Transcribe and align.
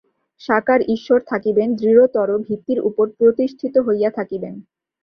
সাকার 0.41 0.79
ঈশ্বর 0.87 1.19
থাকিবেন, 1.27 1.67
দৃঢ়তর 1.75 2.29
ভিত্তির 2.47 2.79
উপর 2.79 3.05
প্রতিষ্ঠিত 3.17 3.75
হইয়া 3.79 4.09
থাকিবেন। 4.09 4.53